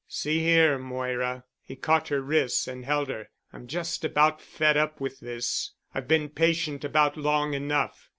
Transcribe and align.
See 0.07 0.39
here, 0.39 0.79
Moira," 0.79 1.43
he 1.63 1.75
caught 1.75 2.07
her 2.07 2.21
wrists 2.21 2.67
and 2.67 2.83
held 2.85 3.07
her, 3.09 3.29
"I'm 3.53 3.67
just 3.67 4.03
about 4.03 4.41
fed 4.41 4.75
up 4.75 4.99
with 4.99 5.19
this. 5.19 5.73
I've 5.93 6.07
been 6.07 6.27
patient 6.29 6.83
about 6.83 7.17
long 7.17 7.53
enough. 7.53 8.09